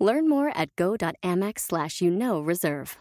[0.00, 2.96] Learn more at go.amex slash you know reserve.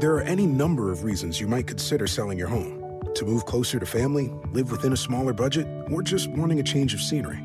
[0.00, 3.02] There are any number of reasons you might consider selling your home.
[3.16, 6.94] To move closer to family, live within a smaller budget, or just wanting a change
[6.94, 7.38] of scenery.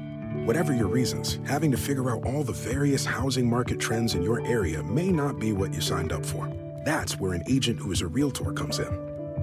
[0.46, 4.46] Whatever your reasons, having to figure out all the various housing market trends in your
[4.46, 6.48] area may not be what you signed up for.
[6.86, 8.86] That's where an agent who is a realtor comes in.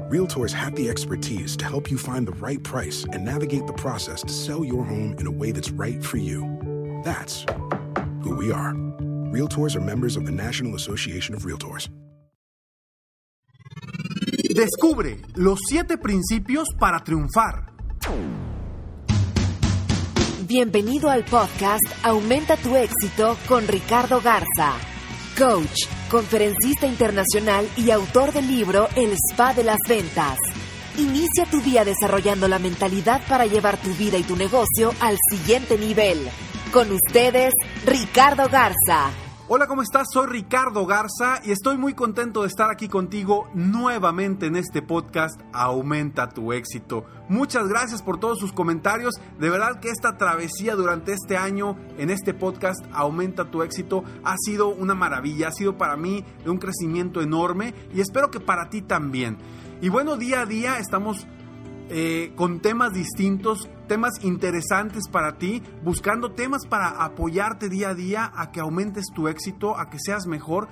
[0.09, 4.23] Realtors have the expertise to help you find the right price and navigate the process
[4.23, 7.01] to sell your home in a way that's right for you.
[7.05, 7.45] That's
[8.41, 8.73] we are.
[9.33, 11.91] Realtors are members of the National Association of Realtors.
[14.55, 17.73] Descubre los siete principios para triunfar.
[20.47, 24.73] Bienvenido al podcast Aumenta tu éxito con Ricardo Garza,
[25.39, 30.39] coach, conferencista internacional y autor del libro El Spa de las Ventas.
[30.98, 35.79] Inicia tu día desarrollando la mentalidad para llevar tu vida y tu negocio al siguiente
[35.79, 36.29] nivel.
[36.73, 37.53] Con ustedes,
[37.85, 39.11] Ricardo Garza.
[39.49, 40.07] Hola, ¿cómo estás?
[40.13, 45.41] Soy Ricardo Garza y estoy muy contento de estar aquí contigo nuevamente en este podcast
[45.53, 47.05] Aumenta tu éxito.
[47.29, 49.15] Muchas gracias por todos sus comentarios.
[49.41, 54.37] De verdad que esta travesía durante este año en este podcast Aumenta tu éxito ha
[54.39, 58.81] sido una maravilla, ha sido para mí un crecimiento enorme y espero que para ti
[58.81, 59.39] también.
[59.81, 61.27] Y bueno, día a día estamos
[61.92, 68.33] eh, con temas distintos, temas interesantes para ti, buscando temas para apoyarte día a día
[68.33, 70.68] a que aumentes tu éxito, a que seas mejor,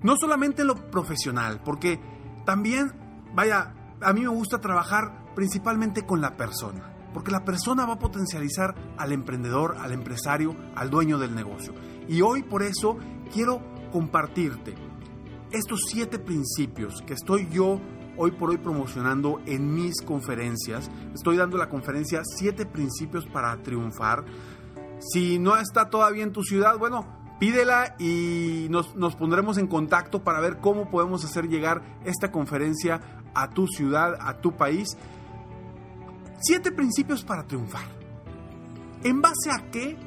[0.00, 1.98] no solamente en lo profesional, porque
[2.44, 2.92] también,
[3.34, 7.98] vaya, a mí me gusta trabajar principalmente con la persona, porque la persona va a
[7.98, 11.74] potencializar al emprendedor, al empresario, al dueño del negocio.
[12.06, 12.96] Y hoy por eso
[13.32, 13.60] quiero
[13.90, 14.74] compartirte
[15.50, 17.80] estos siete principios que estoy yo
[18.16, 20.90] hoy por hoy promocionando en mis conferencias.
[21.14, 24.24] Estoy dando la conferencia Siete Principios para Triunfar.
[25.00, 27.06] Si no está todavía en tu ciudad, bueno,
[27.38, 33.00] pídela y nos, nos, pondremos en contacto para ver cómo podemos hacer llegar esta conferencia
[33.34, 34.96] a tu ciudad, a tu país.
[36.40, 37.84] Siete principios para triunfar.
[39.02, 39.98] ¿En base a qué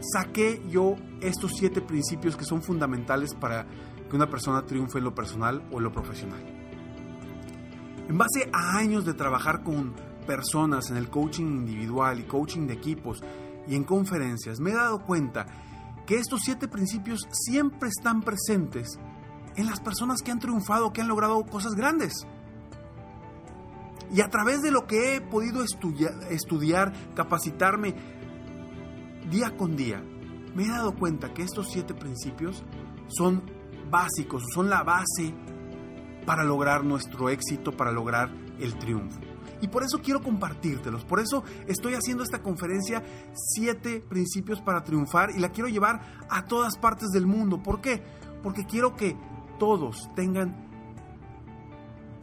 [0.00, 3.66] saqué yo estos siete principios que son fundamentales para
[4.08, 6.59] que una persona triunfe en lo personal o en lo profesional?
[8.10, 9.94] En base a años de trabajar con
[10.26, 13.22] personas en el coaching individual y coaching de equipos
[13.68, 15.46] y en conferencias, me he dado cuenta
[16.06, 18.98] que estos siete principios siempre están presentes
[19.54, 22.26] en las personas que han triunfado, que han logrado cosas grandes.
[24.12, 27.94] Y a través de lo que he podido estudiar, capacitarme
[29.30, 30.02] día con día,
[30.56, 32.64] me he dado cuenta que estos siete principios
[33.06, 33.44] son
[33.88, 35.32] básicos, son la base
[36.30, 38.30] para lograr nuestro éxito, para lograr
[38.60, 39.18] el triunfo.
[39.60, 43.02] Y por eso quiero compartírtelos, por eso estoy haciendo esta conferencia,
[43.34, 47.64] siete principios para triunfar, y la quiero llevar a todas partes del mundo.
[47.64, 48.04] ¿Por qué?
[48.44, 49.16] Porque quiero que
[49.58, 50.54] todos tengan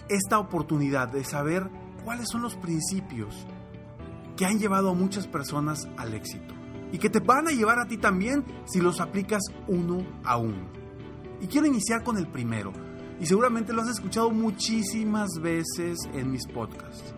[0.08, 1.70] esta oportunidad de saber
[2.06, 3.46] cuáles son los principios
[4.38, 6.56] que han llevado a muchas personas al éxito
[6.94, 10.66] y que te van a llevar a ti también si los aplicas uno a uno.
[11.42, 12.72] Y quiero iniciar con el primero,
[13.20, 17.14] y seguramente lo has escuchado muchísimas veces en mis podcasts.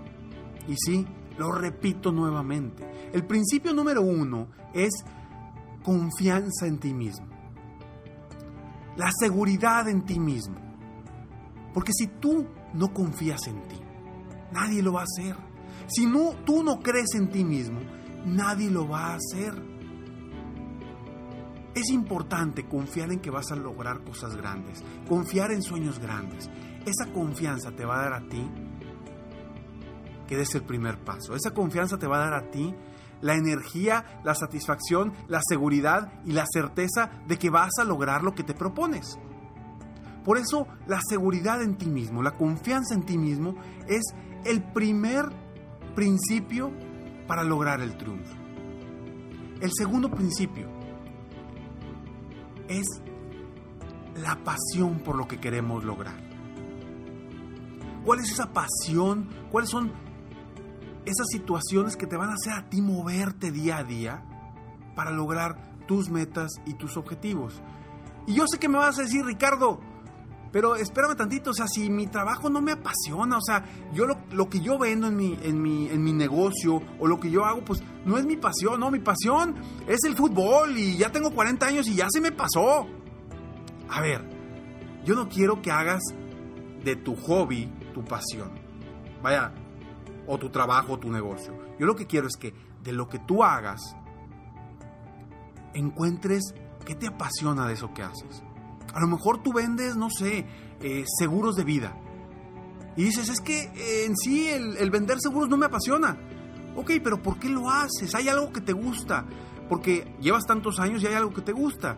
[0.67, 1.05] Y sí,
[1.37, 3.09] lo repito nuevamente.
[3.13, 4.91] El principio número uno es
[5.83, 7.27] confianza en ti mismo.
[8.95, 10.55] La seguridad en ti mismo.
[11.73, 13.79] Porque si tú no confías en ti,
[14.51, 15.35] nadie lo va a hacer.
[15.87, 17.79] Si no, tú no crees en ti mismo,
[18.25, 19.78] nadie lo va a hacer.
[21.79, 26.49] Es importante confiar en que vas a lograr cosas grandes, confiar en sueños grandes.
[26.85, 28.45] Esa confianza te va a dar a ti
[30.27, 31.35] que des el primer paso.
[31.35, 32.75] Esa confianza te va a dar a ti
[33.21, 38.35] la energía, la satisfacción, la seguridad y la certeza de que vas a lograr lo
[38.35, 39.17] que te propones.
[40.25, 43.55] Por eso la seguridad en ti mismo, la confianza en ti mismo
[43.87, 44.03] es
[44.43, 45.29] el primer
[45.95, 46.73] principio
[47.25, 48.35] para lograr el triunfo.
[49.61, 50.78] El segundo principio
[52.69, 52.87] es
[54.15, 56.15] la pasión por lo que queremos lograr.
[58.05, 59.29] ¿Cuál es esa pasión?
[59.51, 59.91] ¿Cuáles son
[61.05, 64.23] esas situaciones que te van a hacer a ti moverte día a día
[64.95, 65.57] para lograr
[65.87, 67.61] tus metas y tus objetivos?
[68.27, 69.79] Y yo sé que me vas a decir, Ricardo,
[70.51, 73.63] pero espérame tantito, o sea, si mi trabajo no me apasiona, o sea,
[73.93, 77.29] yo lo, que yo vendo en mi, en, mi, en mi negocio o lo que
[77.29, 79.55] yo hago, pues no es mi pasión, no, mi pasión
[79.87, 82.87] es el fútbol y ya tengo 40 años y ya se me pasó.
[83.89, 84.23] A ver,
[85.05, 86.01] yo no quiero que hagas
[86.83, 88.51] de tu hobby tu pasión.
[89.21, 89.53] Vaya,
[90.27, 91.53] o tu trabajo o tu negocio.
[91.79, 92.53] Yo lo que quiero es que
[92.83, 93.95] de lo que tú hagas,
[95.73, 96.53] encuentres
[96.85, 98.43] qué te apasiona de eso que haces.
[98.93, 100.45] A lo mejor tú vendes, no sé,
[100.81, 101.95] eh, seguros de vida.
[102.95, 106.17] Y dices, es que eh, en sí el, vender seguros no me apasiona.
[106.75, 108.13] Ok, pero ¿por qué lo haces?
[108.15, 109.25] Hay algo que te gusta.
[109.67, 111.97] Porque llevas tantos años y hay algo que te gusta.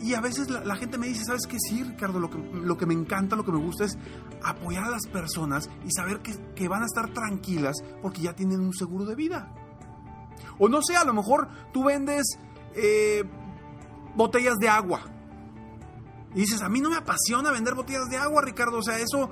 [0.00, 1.56] Y, a veces la, gente me dice, ¿sabes qué?
[1.58, 3.98] Sí, Ricardo, lo que, lo que me encanta, lo que me gusta es
[4.44, 8.60] apoyar a las personas y saber que, que van a estar tranquilas porque ya tienen
[8.60, 9.52] un seguro de vida.
[10.58, 12.38] O no sé, a lo mejor tú vendes
[12.76, 13.24] eh,
[14.14, 15.00] botellas de agua
[16.34, 18.78] y dices, a mí no me apasiona vender botellas de agua, Ricardo.
[18.78, 19.30] O sea, eso,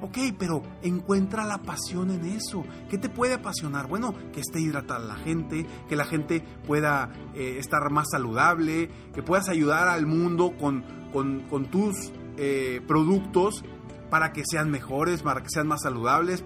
[0.00, 2.64] ok, pero encuentra la pasión en eso.
[2.90, 3.86] ¿Qué te puede apasionar?
[3.86, 9.22] Bueno, que esté hidratada la gente, que la gente pueda eh, estar más saludable, que
[9.22, 11.94] puedas ayudar al mundo con, con, tus
[12.36, 13.64] eh, productos
[14.10, 16.44] para que sean mejores, para que sean más saludables,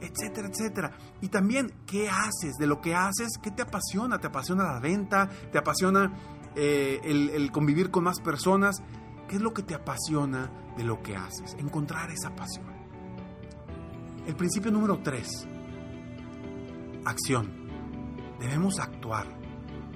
[0.00, 0.92] etcétera, etcétera.
[1.20, 2.56] Y también, ¿qué haces?
[2.58, 4.18] De lo que haces, ¿qué te apasiona?
[4.18, 5.30] ¿Te apasiona la venta?
[5.52, 6.12] ¿Te apasiona
[6.56, 8.82] eh, el, el convivir con más personas?
[9.28, 11.54] ¿Qué es lo que te apasiona de lo que haces?
[11.58, 12.66] Encontrar esa pasión.
[14.26, 15.46] El principio número tres,
[17.04, 17.66] acción.
[18.38, 19.26] Debemos actuar.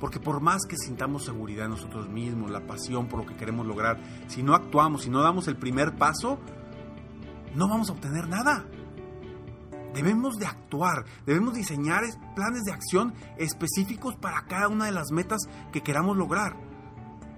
[0.00, 3.66] Porque por más que sintamos seguridad en nosotros mismos, la pasión por lo que queremos
[3.66, 6.38] lograr, si no actuamos, si no damos el primer paso,
[7.54, 8.64] no vamos a obtener nada.
[9.94, 12.02] Debemos de actuar, debemos diseñar
[12.34, 15.40] planes de acción específicos para cada una de las metas
[15.72, 16.69] que queramos lograr.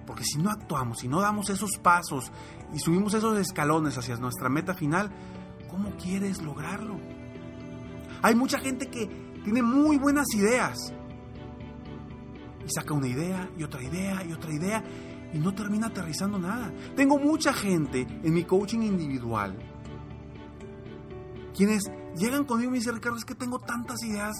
[0.05, 2.31] Porque si no actuamos, si no damos esos pasos
[2.73, 5.11] y subimos esos escalones hacia nuestra meta final,
[5.69, 6.99] ¿cómo quieres lograrlo?
[8.21, 9.07] Hay mucha gente que
[9.43, 10.93] tiene muy buenas ideas
[12.65, 14.83] y saca una idea y otra idea y otra idea
[15.33, 16.71] y no termina aterrizando nada.
[16.95, 19.57] Tengo mucha gente en mi coaching individual
[21.53, 21.83] quienes
[22.17, 24.33] llegan conmigo y me dicen, Ricardo, es que tengo tantas ideas,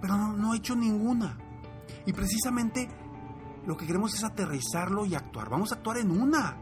[0.00, 1.38] pero no, no he hecho ninguna.
[2.06, 2.88] Y precisamente
[3.66, 5.48] lo que queremos es aterrizarlo y actuar.
[5.48, 6.56] Vamos a actuar en una.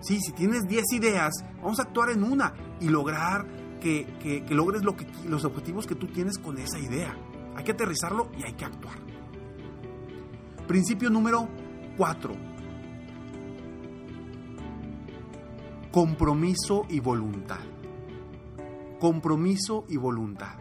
[0.00, 1.32] Sí, si tienes 10 ideas,
[1.62, 3.46] vamos a actuar en una y lograr
[3.80, 7.16] que, logres que, los objetivos que tú tienes con esa idea.
[7.56, 8.98] Hay que aterrizarlo y hay que actuar.
[10.66, 11.48] Principio número
[11.96, 12.34] 4.
[15.90, 17.60] Compromiso y voluntad.
[19.00, 20.56] Compromiso y voluntad.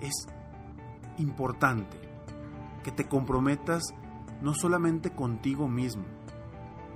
[0.00, 0.26] Es
[1.18, 1.98] importante
[2.82, 3.82] que te comprometas
[4.42, 6.04] no solamente contigo mismo,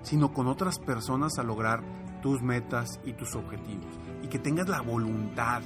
[0.03, 1.83] sino con otras personas a lograr
[2.23, 3.99] tus metas y tus objetivos.
[4.23, 5.63] Y que tengas la voluntad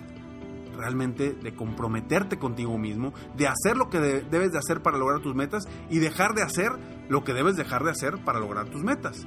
[0.77, 5.35] realmente de comprometerte contigo mismo, de hacer lo que debes de hacer para lograr tus
[5.35, 6.73] metas y dejar de hacer
[7.09, 9.27] lo que debes dejar de hacer para lograr tus metas.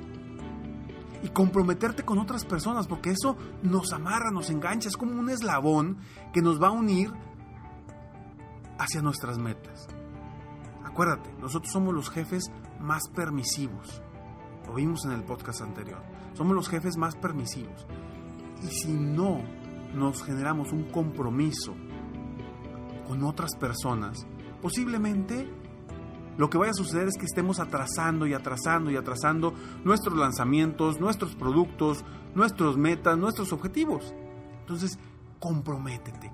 [1.24, 5.98] Y comprometerte con otras personas, porque eso nos amarra, nos engancha, es como un eslabón
[6.34, 7.12] que nos va a unir
[8.78, 9.88] hacia nuestras metas.
[10.98, 14.02] Acuérdate, nosotros somos los jefes más permisivos.
[14.66, 16.02] Lo vimos en el podcast anterior.
[16.34, 17.86] Somos los jefes más permisivos.
[18.64, 19.44] Y si no
[19.94, 21.76] nos generamos un compromiso
[23.08, 24.26] con otras personas,
[24.60, 25.48] posiblemente
[26.36, 31.00] lo que vaya a suceder es que estemos atrasando y atrasando y atrasando nuestros lanzamientos,
[31.00, 34.16] nuestros productos, nuestros metas, nuestros objetivos.
[34.62, 34.98] Entonces,
[35.40, 36.32] comprométete.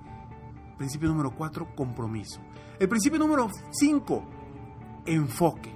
[0.78, 2.40] Principio número 4, compromiso.
[2.78, 4.24] El principio número 5,
[5.06, 5.74] enfoque.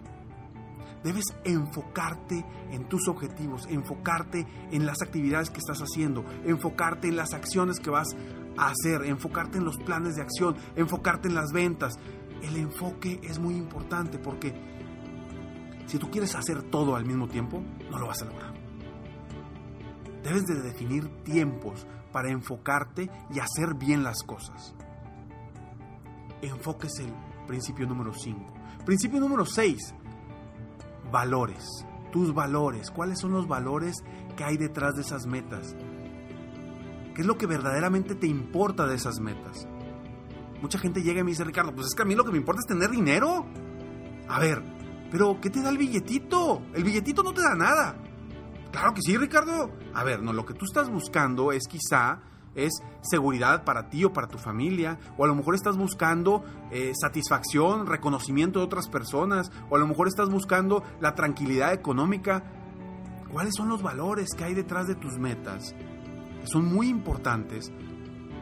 [1.04, 7.32] Debes enfocarte en tus objetivos, enfocarte en las actividades que estás haciendo, enfocarte en las
[7.32, 8.08] acciones que vas
[8.56, 11.98] a hacer, enfocarte en los planes de acción, enfocarte en las ventas.
[12.42, 14.52] El enfoque es muy importante porque
[15.86, 18.52] si tú quieres hacer todo al mismo tiempo, no lo vas a lograr.
[20.22, 24.74] Debes de definir tiempos para enfocarte y hacer bien las cosas.
[26.42, 27.12] Enfoque es el
[27.46, 28.57] principio número 5.
[28.88, 29.94] Principio número 6.
[31.12, 31.84] Valores.
[32.10, 32.90] Tus valores.
[32.90, 33.96] ¿Cuáles son los valores
[34.34, 35.76] que hay detrás de esas metas?
[37.14, 39.68] ¿Qué es lo que verdaderamente te importa de esas metas?
[40.62, 42.38] Mucha gente llega y me dice, Ricardo, pues es que a mí lo que me
[42.38, 43.44] importa es tener dinero.
[44.26, 44.62] A ver,
[45.10, 46.62] pero ¿qué te da el billetito?
[46.72, 47.94] El billetito no te da nada.
[48.72, 49.70] Claro que sí, Ricardo.
[49.92, 52.22] A ver, no, lo que tú estás buscando es quizá
[52.66, 56.92] es seguridad para ti o para tu familia, o a lo mejor estás buscando eh,
[57.00, 62.42] satisfacción, reconocimiento de otras personas, o a lo mejor estás buscando la tranquilidad económica.
[63.32, 65.74] ¿Cuáles son los valores que hay detrás de tus metas?
[66.44, 67.70] son muy importantes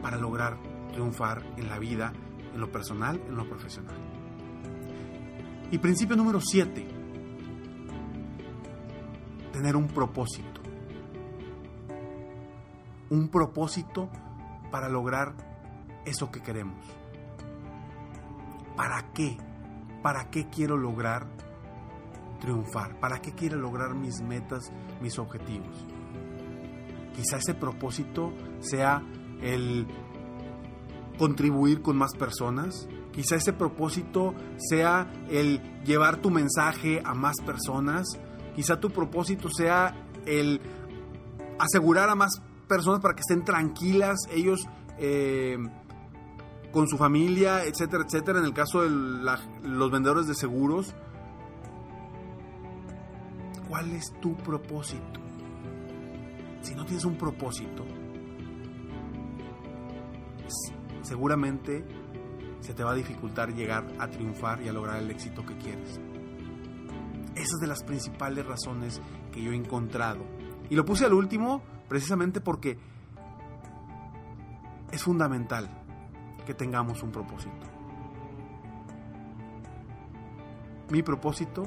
[0.01, 0.57] para lograr
[0.91, 2.13] triunfar en la vida,
[2.53, 3.95] en lo personal, en lo profesional.
[5.71, 6.87] Y principio número 7,
[9.51, 10.56] tener un propósito.
[13.09, 14.09] Un propósito
[14.71, 15.33] para lograr
[16.05, 16.85] eso que queremos.
[18.75, 19.37] ¿Para qué?
[20.01, 21.27] ¿Para qué quiero lograr
[22.39, 22.99] triunfar?
[22.99, 24.71] ¿Para qué quiero lograr mis metas,
[25.01, 25.85] mis objetivos?
[27.15, 29.01] Quizá ese propósito sea
[29.41, 29.87] el
[31.17, 32.87] contribuir con más personas.
[33.11, 38.05] Quizá ese propósito sea el llevar tu mensaje a más personas.
[38.55, 39.95] Quizá tu propósito sea
[40.25, 40.61] el
[41.57, 45.57] asegurar a más personas para que estén tranquilas ellos eh,
[46.71, 48.39] con su familia, etcétera, etcétera.
[48.39, 50.93] En el caso de los vendedores de seguros,
[53.67, 55.21] ¿cuál es tu propósito?
[56.61, 57.85] Si no tienes un propósito,
[61.01, 61.85] seguramente
[62.59, 65.99] se te va a dificultar llegar a triunfar y a lograr el éxito que quieres.
[67.33, 68.99] Esa es de las principales razones
[69.31, 70.25] que yo he encontrado.
[70.69, 72.77] Y lo puse al último precisamente porque
[74.91, 75.69] es fundamental
[76.45, 77.67] que tengamos un propósito.
[80.89, 81.63] Mi propósito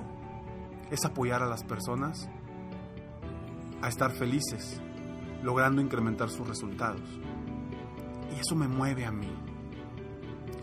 [0.90, 2.28] es apoyar a las personas
[3.82, 4.80] a estar felices,
[5.42, 7.02] logrando incrementar sus resultados.
[8.34, 9.30] Y eso me mueve a mí.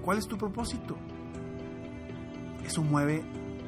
[0.03, 0.97] ¿Cuál es tu propósito?
[2.63, 3.23] Eso mueve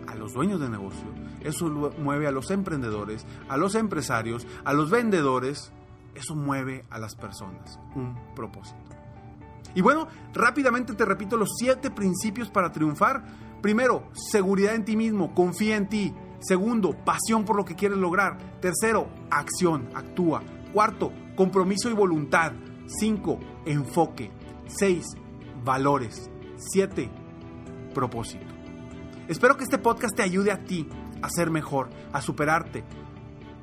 [0.08, 1.08] a los dueños de negocio,
[1.42, 1.70] eso
[2.00, 5.72] mueve a los emprendedores, a los empresarios, a los vendedores,
[6.20, 8.78] eso mueve a las personas, un propósito.
[9.76, 13.24] Y bueno, rápidamente te repito los siete principios para triunfar.
[13.62, 16.14] Primero, seguridad en ti mismo, confía en ti.
[16.40, 18.38] Segundo, pasión por lo que quieres lograr.
[18.62, 20.42] Tercero, acción, actúa.
[20.74, 22.54] Cuarto, compromiso y voluntad.
[22.88, 24.32] Cinco, enfoque.
[24.68, 25.06] Seis,
[25.64, 26.32] valores.
[26.58, 27.10] Siete,
[27.94, 28.46] propósito.
[29.28, 30.88] Espero que este podcast te ayude a ti
[31.22, 32.84] a ser mejor, a superarte,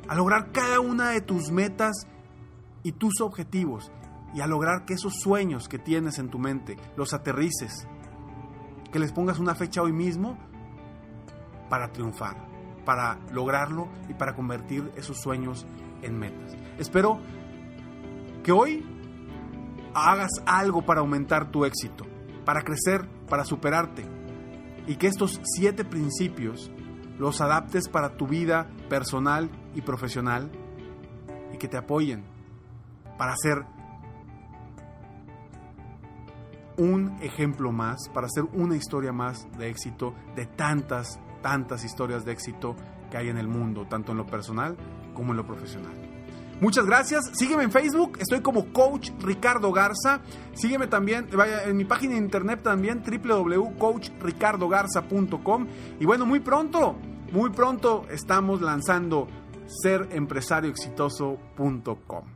[0.06, 2.06] a lograr cada una de tus metas
[2.86, 3.90] y tus objetivos
[4.32, 7.88] y a lograr que esos sueños que tienes en tu mente los aterrices,
[8.92, 10.38] que les pongas una fecha hoy mismo
[11.68, 12.36] para triunfar,
[12.84, 15.66] para lograrlo y para convertir esos sueños
[16.02, 16.56] en metas.
[16.78, 17.18] Espero
[18.44, 18.86] que hoy
[19.92, 22.06] hagas algo para aumentar tu éxito,
[22.44, 24.04] para crecer, para superarte
[24.86, 26.70] y que estos siete principios
[27.18, 30.52] los adaptes para tu vida personal y profesional
[31.52, 32.35] y que te apoyen
[33.16, 33.64] para ser
[36.78, 42.32] un ejemplo más, para ser una historia más de éxito de tantas, tantas historias de
[42.32, 42.76] éxito
[43.10, 44.76] que hay en el mundo, tanto en lo personal
[45.14, 45.94] como en lo profesional.
[46.60, 47.30] Muchas gracias.
[47.34, 50.22] Sígueme en Facebook, estoy como Coach Ricardo Garza.
[50.54, 51.28] Sígueme también,
[51.66, 55.66] en mi página de internet también, www.coachricardogarza.com.
[56.00, 56.96] Y bueno, muy pronto,
[57.30, 59.28] muy pronto estamos lanzando
[59.82, 62.35] serempresarioexitoso.com.